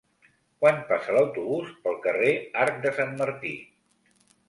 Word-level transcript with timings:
Quan 0.63 0.79
passa 0.91 1.17
l'autobús 1.17 1.69
pel 1.85 2.01
carrer 2.09 2.35
Arc 2.65 2.83
de 2.89 2.97
Sant 3.01 3.17
Martí? 3.25 3.57